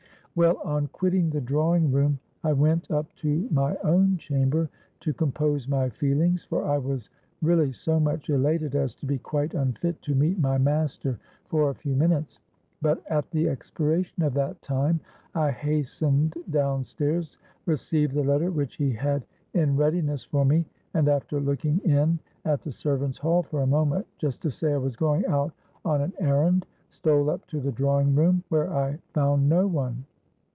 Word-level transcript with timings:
Well, 0.33 0.59
on 0.63 0.87
quitting 0.87 1.29
the 1.29 1.41
drawing 1.41 1.91
room, 1.91 2.17
I 2.41 2.53
went 2.53 2.89
up 2.89 3.13
to 3.15 3.49
my 3.51 3.75
own 3.83 4.15
chamber, 4.17 4.69
to 5.01 5.13
compose 5.13 5.67
my 5.67 5.89
feelings; 5.89 6.45
for 6.45 6.63
I 6.63 6.77
was 6.77 7.09
really 7.41 7.73
so 7.73 7.99
much 7.99 8.29
elated 8.29 8.73
as 8.73 8.95
to 8.95 9.05
be 9.05 9.17
quite 9.17 9.53
unfit 9.53 10.01
to 10.03 10.15
meet 10.15 10.39
my 10.39 10.57
master 10.57 11.19
for 11.49 11.69
a 11.69 11.75
few 11.75 11.93
minutes. 11.97 12.39
But 12.81 13.03
at 13.07 13.29
the 13.31 13.49
expiration 13.49 14.23
of 14.23 14.33
that 14.35 14.61
time 14.61 15.01
I 15.35 15.51
hastened 15.51 16.35
down 16.49 16.85
stairs, 16.85 17.37
received 17.65 18.13
the 18.13 18.23
letter 18.23 18.51
which 18.51 18.77
he 18.77 18.93
had 18.93 19.25
in 19.53 19.75
readiness 19.75 20.23
for 20.23 20.45
me, 20.45 20.63
and, 20.93 21.09
after 21.09 21.41
looking 21.41 21.79
in 21.79 22.19
at 22.45 22.61
the 22.61 22.71
servants' 22.71 23.17
hall 23.17 23.43
for 23.43 23.63
a 23.63 23.67
moment, 23.67 24.07
just 24.17 24.41
to 24.43 24.49
say 24.49 24.71
I 24.71 24.77
was 24.77 24.95
going 24.95 25.25
out 25.25 25.53
on 25.83 25.99
an 25.99 26.13
errand, 26.19 26.65
stole 26.87 27.29
up 27.29 27.45
to 27.47 27.59
the 27.59 27.73
drawing 27.73 28.15
room, 28.15 28.43
where 28.47 28.73
I 28.73 28.97
found 29.13 29.49
no 29.49 29.67
one. 29.67 30.05